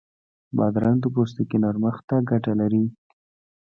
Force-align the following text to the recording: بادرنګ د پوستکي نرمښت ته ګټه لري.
بادرنګ 0.55 0.97
د 1.01 1.05
پوستکي 1.13 1.57
نرمښت 1.63 2.03
ته 2.09 2.15
ګټه 2.29 2.53
لري. 2.61 2.83